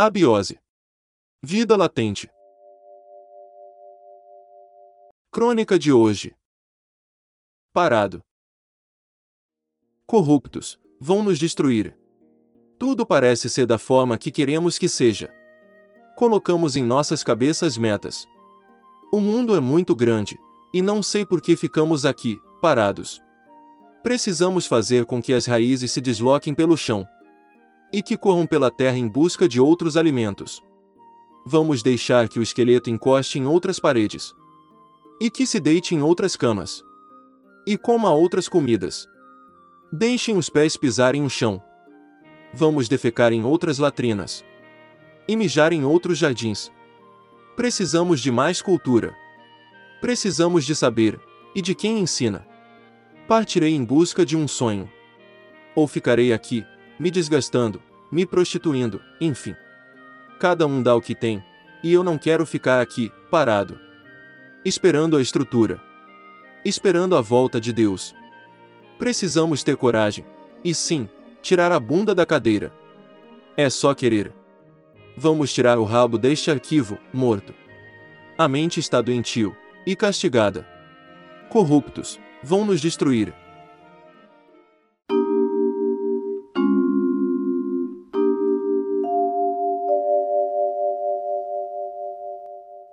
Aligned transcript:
Abiose. 0.00 0.60
Vida 1.42 1.76
latente. 1.76 2.30
Crônica 5.32 5.76
de 5.76 5.92
hoje. 5.92 6.36
Parado. 7.72 8.22
Corruptos, 10.06 10.78
vão 11.00 11.24
nos 11.24 11.36
destruir. 11.36 11.98
Tudo 12.78 13.04
parece 13.04 13.50
ser 13.50 13.66
da 13.66 13.76
forma 13.76 14.16
que 14.16 14.30
queremos 14.30 14.78
que 14.78 14.88
seja. 14.88 15.34
Colocamos 16.14 16.76
em 16.76 16.84
nossas 16.84 17.24
cabeças 17.24 17.76
metas. 17.76 18.24
O 19.12 19.18
mundo 19.18 19.56
é 19.56 19.60
muito 19.60 19.96
grande, 19.96 20.38
e 20.72 20.80
não 20.80 21.02
sei 21.02 21.26
por 21.26 21.42
que 21.42 21.56
ficamos 21.56 22.06
aqui, 22.06 22.40
parados. 22.62 23.20
Precisamos 24.04 24.64
fazer 24.64 25.06
com 25.06 25.20
que 25.20 25.32
as 25.32 25.46
raízes 25.46 25.90
se 25.90 26.00
desloquem 26.00 26.54
pelo 26.54 26.76
chão 26.76 27.04
e 27.92 28.02
que 28.02 28.16
corram 28.16 28.46
pela 28.46 28.70
terra 28.70 28.98
em 28.98 29.08
busca 29.08 29.48
de 29.48 29.60
outros 29.60 29.96
alimentos. 29.96 30.62
Vamos 31.46 31.82
deixar 31.82 32.28
que 32.28 32.38
o 32.38 32.42
esqueleto 32.42 32.90
encoste 32.90 33.38
em 33.38 33.46
outras 33.46 33.78
paredes 33.78 34.34
e 35.20 35.30
que 35.30 35.46
se 35.46 35.58
deite 35.58 35.94
em 35.94 36.02
outras 36.02 36.36
camas 36.36 36.82
e 37.66 37.76
coma 37.76 38.10
outras 38.12 38.48
comidas. 38.48 39.06
Deixem 39.92 40.36
os 40.36 40.48
pés 40.48 40.76
pisarem 40.76 41.24
o 41.24 41.30
chão. 41.30 41.62
Vamos 42.52 42.88
defecar 42.88 43.32
em 43.32 43.44
outras 43.44 43.78
latrinas 43.78 44.44
e 45.26 45.36
mijar 45.36 45.72
em 45.72 45.84
outros 45.84 46.18
jardins. 46.18 46.70
Precisamos 47.56 48.20
de 48.20 48.30
mais 48.30 48.62
cultura. 48.62 49.14
Precisamos 50.00 50.64
de 50.64 50.74
saber 50.74 51.20
e 51.54 51.60
de 51.60 51.74
quem 51.74 51.98
ensina. 51.98 52.46
Partirei 53.26 53.74
em 53.74 53.84
busca 53.84 54.24
de 54.24 54.36
um 54.36 54.48
sonho. 54.48 54.90
Ou 55.74 55.86
ficarei 55.86 56.32
aqui, 56.32 56.64
me 56.98 57.10
desgastando, 57.10 57.82
me 58.10 58.26
prostituindo, 58.26 59.00
enfim. 59.20 59.54
Cada 60.38 60.66
um 60.66 60.82
dá 60.82 60.94
o 60.94 61.00
que 61.00 61.14
tem, 61.14 61.42
e 61.82 61.92
eu 61.92 62.02
não 62.02 62.18
quero 62.18 62.46
ficar 62.46 62.80
aqui, 62.80 63.12
parado. 63.30 63.78
Esperando 64.64 65.16
a 65.16 65.22
estrutura. 65.22 65.80
Esperando 66.64 67.16
a 67.16 67.20
volta 67.20 67.60
de 67.60 67.72
Deus. 67.72 68.14
Precisamos 68.98 69.62
ter 69.62 69.76
coragem, 69.76 70.24
e 70.64 70.74
sim, 70.74 71.08
tirar 71.40 71.70
a 71.72 71.78
bunda 71.78 72.14
da 72.14 72.26
cadeira. 72.26 72.72
É 73.56 73.70
só 73.70 73.94
querer. 73.94 74.32
Vamos 75.16 75.52
tirar 75.52 75.78
o 75.78 75.84
rabo 75.84 76.18
deste 76.18 76.50
arquivo, 76.50 76.98
morto. 77.12 77.54
A 78.36 78.46
mente 78.46 78.78
está 78.78 79.00
doentio 79.00 79.56
e 79.84 79.96
castigada. 79.96 80.66
Corruptos, 81.48 82.20
vão 82.42 82.64
nos 82.64 82.80
destruir. 82.80 83.34